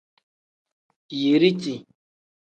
Yiriti. 1.19 1.75